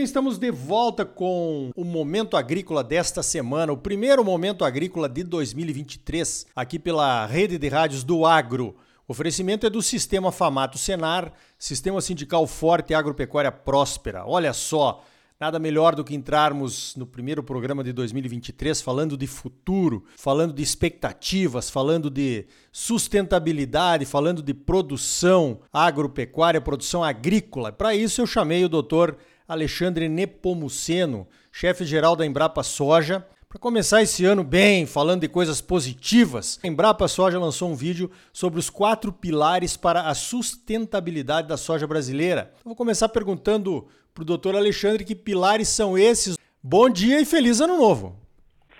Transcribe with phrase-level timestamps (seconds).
[0.00, 5.22] bem, estamos de volta com o Momento Agrícola desta semana, o primeiro Momento Agrícola de
[5.22, 8.76] 2023, aqui pela Rede de Rádios do Agro.
[9.06, 14.24] O oferecimento é do Sistema Famato Senar, Sistema Sindical Forte e Agropecuária Próspera.
[14.26, 15.04] Olha só,
[15.40, 20.62] Nada melhor do que entrarmos no primeiro programa de 2023 falando de futuro, falando de
[20.62, 27.72] expectativas, falando de sustentabilidade, falando de produção agropecuária, produção agrícola.
[27.72, 29.16] Para isso eu chamei o doutor
[29.50, 36.60] Alexandre Nepomuceno, chefe-geral da Embrapa Soja, para começar esse ano bem, falando de coisas positivas,
[36.62, 41.84] a Embrapa Soja lançou um vídeo sobre os quatro pilares para a sustentabilidade da soja
[41.84, 42.52] brasileira.
[42.58, 46.38] Eu vou começar perguntando para o doutor Alexandre que pilares são esses.
[46.62, 48.29] Bom dia e feliz ano novo!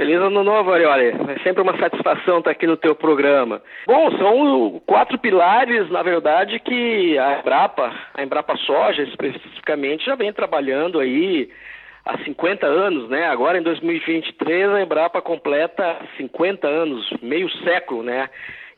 [0.00, 1.08] Feliz ano novo, Arioli.
[1.08, 3.60] É sempre uma satisfação estar aqui no teu programa.
[3.86, 10.32] Bom, são quatro pilares, na verdade, que a Embrapa, a Embrapa Soja especificamente, já vem
[10.32, 11.50] trabalhando aí
[12.06, 13.26] há 50 anos, né?
[13.26, 18.30] Agora em 2023 a Embrapa completa 50 anos, meio século, né?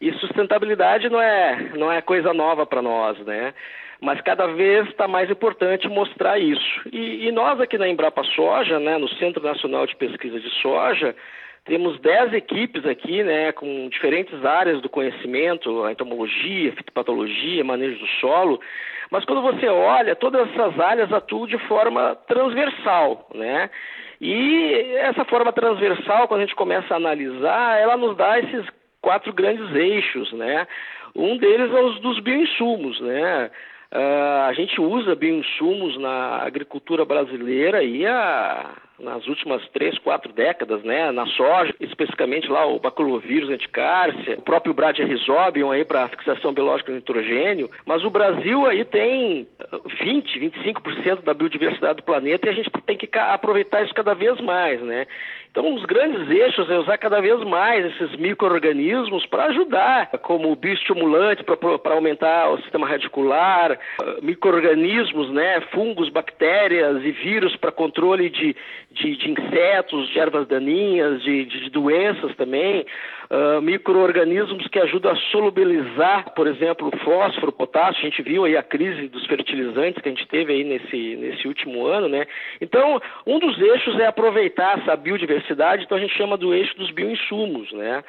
[0.02, 3.54] E sustentabilidade não é, não é coisa nova para nós, né?
[4.00, 6.82] mas cada vez está mais importante mostrar isso.
[6.92, 11.14] E, e, nós aqui na Embrapa Soja, né, no Centro Nacional de Pesquisa de Soja,
[11.64, 18.08] temos 10 equipes aqui, né, com diferentes áreas do conhecimento, a entomologia, fitopatologia, manejo do
[18.20, 18.60] solo,
[19.08, 23.70] mas quando você olha, todas essas áreas atuam de forma transversal, né?
[24.20, 28.66] E essa forma transversal, quando a gente começa a analisar, ela nos dá esses
[29.02, 30.66] quatro grandes eixos, né?
[31.14, 33.50] Um deles é os dos bioinsumos, né?
[33.92, 38.70] Uh, a gente usa bioinsumos na agricultura brasileira aí há,
[39.02, 41.10] nas últimas três, quatro décadas, né?
[41.10, 46.98] Na soja, especificamente lá o baculovírus anticárcia, o próprio Bradyrhizobium aí para fixação biológica de
[46.98, 49.46] nitrogênio, mas o Brasil aí tem
[50.00, 54.40] 20, 25% da biodiversidade do planeta e a gente tem que aproveitar isso cada vez
[54.40, 55.06] mais, né?
[55.52, 61.44] Então, os grandes eixos é usar cada vez mais esses micro-organismos para ajudar, como bioestimulante
[61.44, 63.78] para aumentar o sistema radicular,
[64.22, 68.56] micro-organismos, né, fungos, bactérias e vírus para controle de,
[68.92, 72.84] de, de, insetos, de ervas daninhas, de, de, doenças também,
[73.30, 78.62] uh, micro-organismos que ajudam a solubilizar, por exemplo, fósforo, potássio, a gente viu aí a
[78.62, 82.26] crise dos fertilizantes que a gente teve aí nesse, nesse último ano, né?
[82.60, 86.90] Então, um dos eixos é aproveitar essa biodiversidade, então a gente chama do eixo dos
[86.90, 88.04] bioinsumos, né?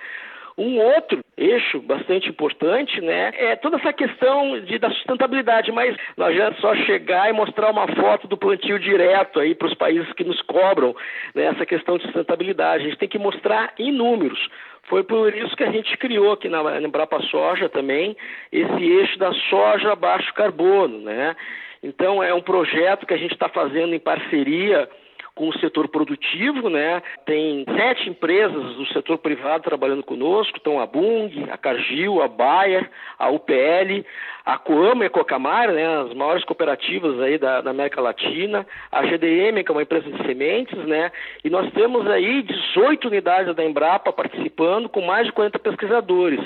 [0.58, 6.28] Um outro eixo bastante importante, né, é toda essa questão de, da sustentabilidade, mas não
[6.28, 10.24] adianta só chegar e mostrar uma foto do plantio direto aí para os países que
[10.24, 10.96] nos cobram
[11.34, 12.84] né, essa questão de sustentabilidade.
[12.84, 14.40] A gente tem que mostrar em números.
[14.84, 18.16] Foi por isso que a gente criou aqui na, na Embrapa Soja também
[18.52, 21.36] esse eixo da soja baixo carbono, né?
[21.82, 24.88] Então é um projeto que a gente está fazendo em parceria
[25.36, 27.02] com o setor produtivo, né?
[27.26, 32.90] Tem sete empresas do setor privado trabalhando conosco, estão a Bung, a Cargill, a Bayer,
[33.18, 34.04] a UPL,
[34.46, 39.06] a Coama e a Cocamar, né, as maiores cooperativas aí da, da, América Latina, a
[39.06, 41.12] GDM, que é uma empresa de sementes, né,
[41.44, 46.42] e nós temos aí 18 unidades da Embrapa participando com mais de 40 pesquisadores,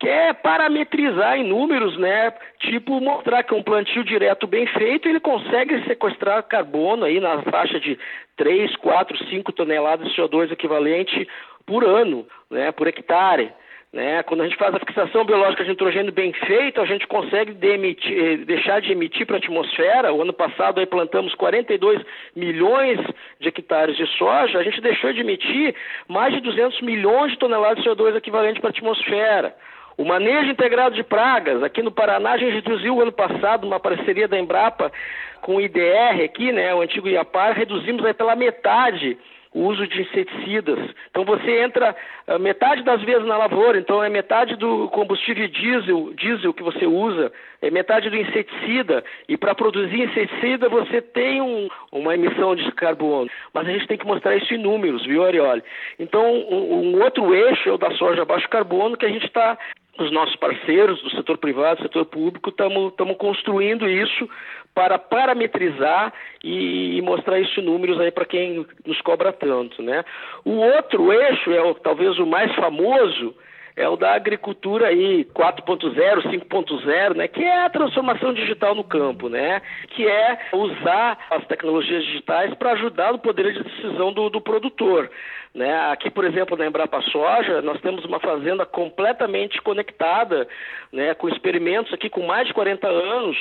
[0.00, 5.20] que é parametrizar em números, né, tipo mostrar que um plantio direto bem feito, ele
[5.20, 7.96] consegue sequestrar carbono aí na faixa de
[8.36, 11.26] 3, 4, 5 toneladas de CO2 equivalente
[11.64, 13.52] por ano, né, por hectare.
[13.92, 14.22] Né?
[14.24, 17.68] Quando a gente faz a fixação biológica de nitrogênio bem feita, a gente consegue de
[17.68, 20.12] emitir, eh, deixar de emitir para a atmosfera.
[20.12, 22.04] O ano passado aí plantamos 42
[22.34, 22.98] milhões
[23.40, 25.74] de hectares de soja, a gente deixou de emitir
[26.08, 29.56] mais de 200 milhões de toneladas de CO2 equivalente para a atmosfera.
[29.98, 34.28] O manejo integrado de pragas, aqui no Paraná, a gente reduziu ano passado, uma parceria
[34.28, 34.92] da Embrapa
[35.40, 39.16] com o IDR aqui, né, o antigo IAPAR, reduzimos aí pela metade
[39.54, 40.78] o uso de inseticidas.
[41.10, 41.94] Então você entra
[42.28, 46.86] uh, metade das vezes na lavoura, então é metade do combustível diesel, diesel que você
[46.86, 47.32] usa,
[47.62, 49.04] é metade do inseticida.
[49.28, 53.30] E para produzir inseticida você tem um, uma emissão de carbono.
[53.52, 55.62] Mas a gente tem que mostrar isso em números, viu, Arioli?
[55.98, 59.58] Então um, um outro eixo é o da soja baixo carbono que a gente está
[59.98, 64.28] os nossos parceiros do setor privado, do setor público, estamos construindo isso
[64.76, 66.12] para parametrizar
[66.44, 70.04] e, mostrar isso em números aí para quem nos cobra tanto, né?
[70.44, 73.34] O outro eixo é o, talvez o mais famoso
[73.76, 79.28] é o da agricultura aí 4.0, 5.0, né, que é a transformação digital no campo,
[79.28, 84.40] né, que é usar as tecnologias digitais para ajudar no poder de decisão do, do
[84.40, 85.10] produtor.
[85.54, 85.74] Né?
[85.90, 90.46] Aqui, por exemplo, na Embrapa Soja, nós temos uma fazenda completamente conectada,
[90.92, 93.36] né, com experimentos aqui com mais de 40 anos,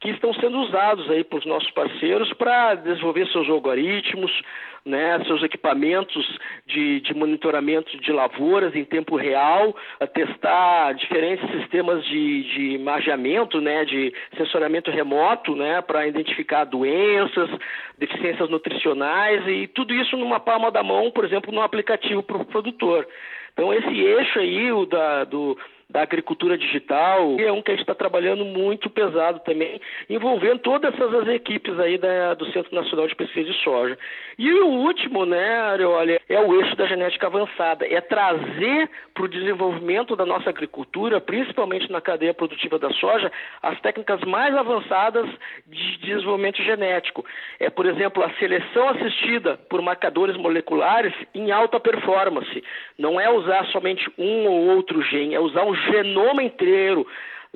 [0.00, 4.30] que estão sendo usados aí pelos nossos parceiros para desenvolver seus algoritmos,
[4.86, 6.24] né, seus equipamentos
[6.64, 9.75] de, de, monitoramento de lavouras em tempo real,
[10.12, 17.50] testar diferentes sistemas de, de imageamento, né, de sensoramento remoto, né, para identificar doenças,
[17.98, 22.44] deficiências nutricionais e tudo isso numa palma da mão, por exemplo, no aplicativo para o
[22.44, 23.06] produtor.
[23.52, 25.56] Então esse eixo aí o da, do
[25.88, 29.80] da agricultura digital, é um que a gente está trabalhando muito pesado também,
[30.10, 33.96] envolvendo todas essas equipes aí da, do Centro Nacional de Pesquisa de Soja.
[34.36, 39.28] E o último, né, Areoli, é o eixo da genética avançada, é trazer para o
[39.28, 43.30] desenvolvimento da nossa agricultura, principalmente na cadeia produtiva da soja,
[43.62, 45.26] as técnicas mais avançadas
[45.66, 47.24] de desenvolvimento genético.
[47.58, 52.62] É, por exemplo, a seleção assistida por marcadores moleculares em alta performance.
[52.98, 57.06] Não é usar somente um ou outro gene, é usar um genoma inteiro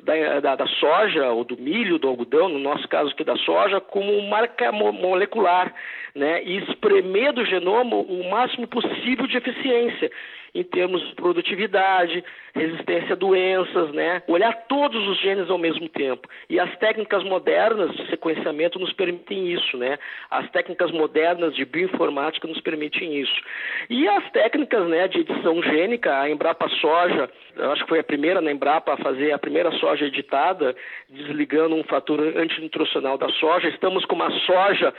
[0.03, 3.79] da, da, da, soja, ou do milho, do algodão, no nosso caso aqui da soja,
[3.79, 5.73] como marca molecular,
[6.15, 6.43] né?
[6.43, 10.11] E espremer do genoma o máximo possível de eficiência
[10.53, 12.23] em termos de produtividade,
[12.53, 14.21] resistência a doenças, né?
[14.27, 16.27] Olhar todos os genes ao mesmo tempo.
[16.49, 19.97] E as técnicas modernas de sequenciamento nos permitem isso, né?
[20.29, 23.41] As técnicas modernas de bioinformática nos permitem isso.
[23.89, 28.03] E as técnicas, né, de edição gênica, a Embrapa Soja, eu acho que foi a
[28.03, 30.75] primeira na Embrapa a fazer a primeira soja editada,
[31.09, 33.67] desligando um fator antinutricional da soja.
[33.69, 34.93] Estamos com uma soja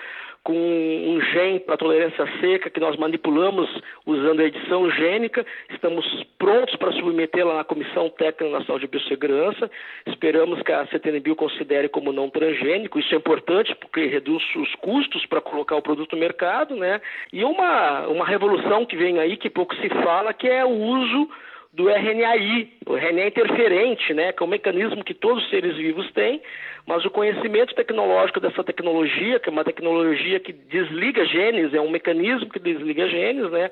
[0.44, 3.70] com um gene para tolerância seca que nós manipulamos
[4.04, 5.46] usando a edição gênica.
[5.70, 6.04] Estamos
[6.38, 6.92] prontos para
[7.42, 9.70] submetê-la na Comissão Técnica Nacional de Biossegurança.
[10.06, 12.98] Esperamos que a CTNBio considere como não transgênico.
[12.98, 17.00] Isso é importante porque reduz os custos para colocar o produto no mercado, né?
[17.32, 21.28] E uma, uma revolução que vem aí, que pouco se fala, que é o uso
[21.72, 26.10] do RNAi, o RNA interferente, né, que é um mecanismo que todos os seres vivos
[26.12, 26.42] têm,
[26.86, 31.90] mas o conhecimento tecnológico dessa tecnologia, que é uma tecnologia que desliga genes, é um
[31.90, 33.70] mecanismo que desliga genes, né,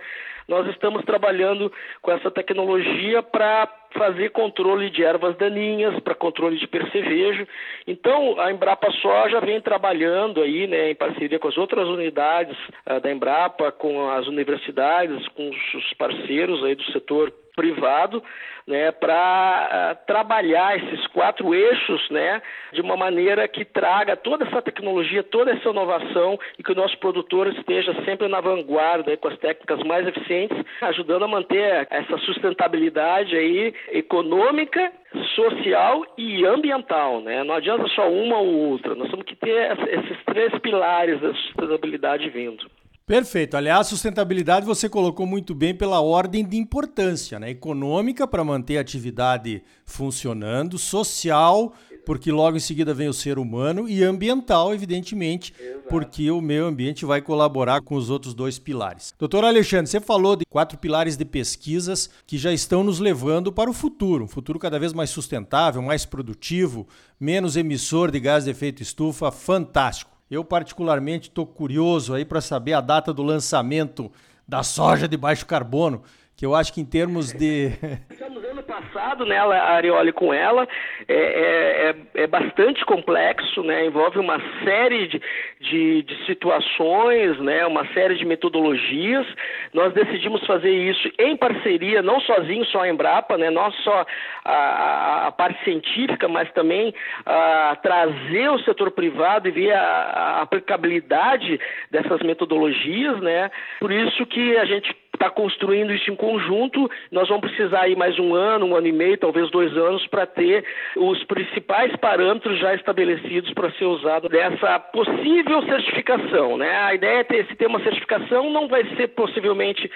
[0.49, 6.67] nós estamos trabalhando com essa tecnologia para fazer controle de ervas daninhas, para controle de
[6.67, 7.46] percevejo.
[7.87, 12.56] Então, a Embrapa Soja vem trabalhando aí, né, em parceria com as outras unidades
[12.87, 18.22] uh, da Embrapa, com as universidades, com os parceiros aí do setor privado,
[18.66, 22.40] né, para ah, trabalhar esses quatro eixos, né,
[22.72, 26.96] de uma maneira que traga toda essa tecnologia, toda essa inovação e que o nosso
[26.98, 33.36] produtor esteja sempre na vanguarda com as técnicas mais eficientes, ajudando a manter essa sustentabilidade
[33.36, 34.90] aí econômica,
[35.34, 37.44] social e ambiental, né?
[37.44, 38.94] Não adianta só uma ou outra.
[38.94, 42.64] Nós temos que ter esses três pilares da sustentabilidade vindo.
[43.10, 43.56] Perfeito.
[43.56, 47.50] Aliás, sustentabilidade você colocou muito bem pela ordem de importância, né?
[47.50, 51.74] Econômica para manter a atividade funcionando, social,
[52.06, 55.88] porque logo em seguida vem o ser humano e ambiental, evidentemente, Exato.
[55.88, 59.12] porque o meio ambiente vai colaborar com os outros dois pilares.
[59.18, 63.68] Doutor Alexandre, você falou de quatro pilares de pesquisas que já estão nos levando para
[63.68, 66.86] o futuro, um futuro cada vez mais sustentável, mais produtivo,
[67.18, 70.19] menos emissor de gás de efeito estufa, fantástico.
[70.31, 74.12] Eu, particularmente, estou curioso aí para saber a data do lançamento
[74.47, 76.03] da soja de baixo carbono,
[76.37, 77.72] que eu acho que em termos de.
[78.81, 80.67] passado, né, a Arioli com ela,
[81.08, 85.22] é, é, é, é, bastante complexo, né, envolve uma série de,
[85.60, 89.27] de, de, situações, né, uma série de metodologias.
[89.72, 94.06] Nós decidimos fazer isso em parceria, não sozinho, só a Embrapa, né, não só
[94.44, 96.94] a, a parte científica, mas também
[97.27, 101.60] a, trazer o setor privado e ver a, a aplicabilidade
[101.91, 103.51] dessas metodologias, né.
[103.81, 106.91] Por isso que a gente está construindo isso em conjunto.
[107.12, 110.24] Nós vamos precisar aí mais um ano, um ano e meio, talvez dois anos, para
[110.24, 110.65] ter
[110.96, 116.56] os principais parâmetros já estabelecidos para ser usado dessa possível certificação.
[116.56, 116.70] Né?
[116.70, 119.91] A ideia é ter, se ter uma certificação, não vai ser possivelmente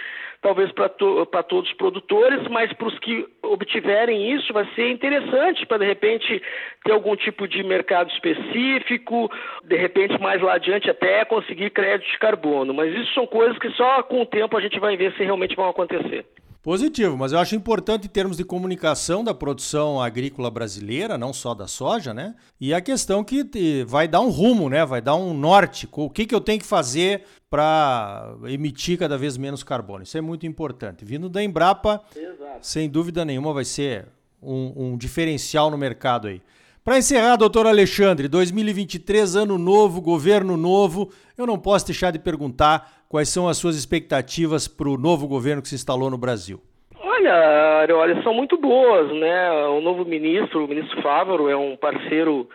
[0.45, 5.65] talvez para to, todos os produtores, mas para os que obtiverem isso vai ser interessante
[5.65, 6.43] para de repente
[6.85, 9.31] ter algum tipo de mercado específico,
[9.65, 12.75] de repente mais lá adiante até conseguir crédito de carbono.
[12.75, 15.57] Mas isso são coisas que só com o tempo a gente vai ver se realmente
[15.57, 16.27] vão acontecer.
[16.65, 21.53] Positivo, mas eu acho importante em termos de comunicação da produção agrícola brasileira, não só
[21.53, 22.35] da soja, né?
[22.59, 24.83] E a questão que vai dar um rumo, né?
[24.83, 25.87] Vai dar um norte.
[25.93, 30.05] O que, que eu tenho que fazer para emitir cada vez menos carbono?
[30.05, 31.05] Isso é muito importante.
[31.05, 32.61] Vindo da Embrapa, Exato.
[32.63, 34.07] sem dúvida nenhuma, vai ser
[34.43, 36.41] um, um diferencial no mercado aí.
[36.83, 43.04] Para encerrar, doutor Alexandre, 2023, ano novo, governo novo, eu não posso deixar de perguntar
[43.15, 46.61] quais são as suas expectativas para o novo governo que se instalou no Brasil.
[46.99, 49.53] Olha, olha, são muito boas, né?
[49.69, 52.49] O novo ministro, o ministro Fávaro, é um parceiro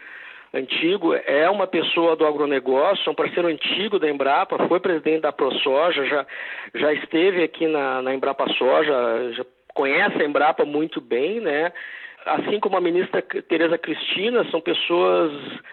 [0.54, 5.32] antigo, é uma pessoa do agronegócio, é um parceiro antigo da Embrapa, foi presidente da
[5.32, 6.26] ProSoja, já,
[6.76, 11.72] já esteve aqui na, na Embrapa Soja, já conhece a Embrapa muito bem, né?
[12.36, 15.32] Assim como a ministra Tereza Cristina, são pessoas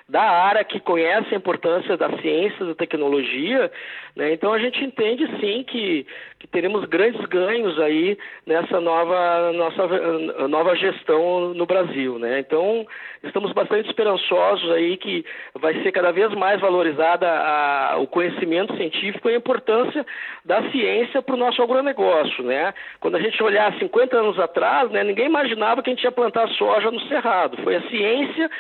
[0.09, 3.71] da área que conhecem a importância da ciência, da tecnologia,
[4.15, 4.33] né?
[4.33, 6.07] Então a gente entende sim que,
[6.39, 12.39] que teremos grandes ganhos aí nessa nova nossa nova gestão no Brasil, né?
[12.39, 12.87] Então
[13.23, 19.29] estamos bastante esperançosos aí que vai ser cada vez mais valorizada a, o conhecimento científico
[19.29, 20.07] e a importância
[20.45, 22.73] da ciência para o nosso agronegócio, né?
[23.01, 26.46] Quando a gente olhar 50 anos atrás, né, ninguém imaginava que a gente ia plantar
[26.49, 27.57] soja no cerrado.
[27.63, 28.51] Foi a ciência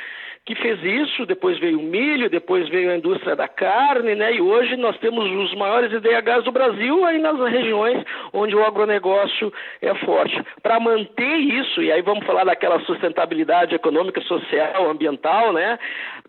[0.46, 4.32] que fez isso, depois veio o milho, depois veio a indústria da carne, né?
[4.32, 9.52] E hoje nós temos os maiores IDHs do Brasil aí nas regiões onde o agronegócio
[9.82, 10.40] é forte.
[10.62, 15.80] Para manter isso, e aí vamos falar daquela sustentabilidade econômica, social, ambiental, né?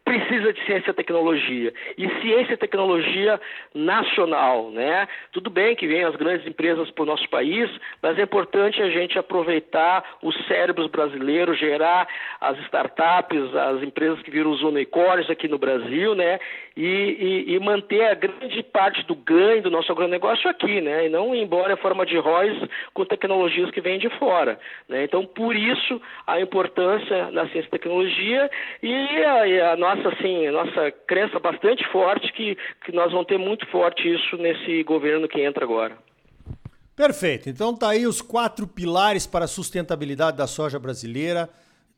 [0.04, 1.72] Precisa de ciência e tecnologia.
[1.96, 3.40] E ciência e tecnologia
[3.76, 5.08] nacional, né?
[5.32, 7.70] Tudo bem que vem as grandes empresas para o nosso país,
[8.02, 12.08] mas é importante a gente aproveitar os cérebros brasileiros, gerar
[12.42, 16.40] as startups, as empresas empresas que viram os unicórnios aqui no Brasil, né?
[16.76, 21.08] E, e, e, manter a grande parte do ganho do nosso agronegócio aqui, né?
[21.08, 24.60] E não ir embora em forma de royalties com tecnologias que vêm de fora.
[24.88, 25.04] Né?
[25.04, 28.50] Então, por isso, a importância da ciência e tecnologia
[28.82, 33.28] e a, e a nossa, assim, a nossa crença bastante forte que, que nós vamos
[33.28, 35.98] ter muito forte isso nesse governo que entra agora.
[36.96, 37.50] Perfeito.
[37.50, 41.50] Então tá aí os quatro pilares para a sustentabilidade da soja brasileira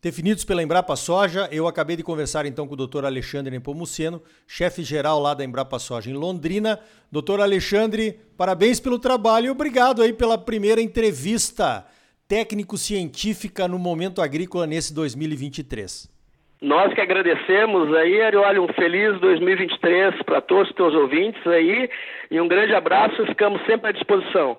[0.02, 1.48] definidos pela Embrapa Soja.
[1.52, 3.06] Eu acabei de conversar então com o Dr.
[3.06, 6.80] Alexandre Nepomuceno, chefe geral lá da Embrapa Soja em Londrina.
[7.12, 11.86] Doutor Alexandre, parabéns pelo trabalho e obrigado aí pela primeira entrevista
[12.28, 16.20] técnico-científica no Momento Agrícola nesse 2023.
[16.62, 21.90] Nós que agradecemos aí, olha, um feliz 2023 para todos os teus ouvintes aí
[22.30, 24.58] e um grande abraço, ficamos sempre à disposição.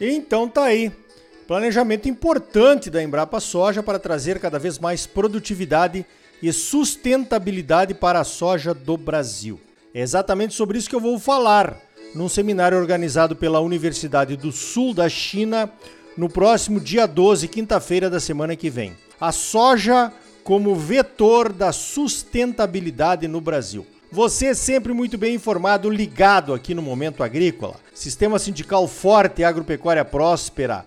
[0.00, 0.90] Então tá aí.
[1.46, 6.06] Planejamento importante da Embrapa Soja para trazer cada vez mais produtividade
[6.42, 9.60] e sustentabilidade para a soja do Brasil.
[9.94, 11.78] É exatamente sobre isso que eu vou falar
[12.14, 15.70] num seminário organizado pela Universidade do Sul da China
[16.16, 18.94] no próximo dia 12, quinta-feira da semana que vem.
[19.20, 20.10] A soja
[20.42, 23.86] como vetor da sustentabilidade no Brasil.
[24.10, 27.76] Você é sempre muito bem informado, ligado aqui no Momento Agrícola.
[27.92, 30.86] Sistema sindical forte e agropecuária próspera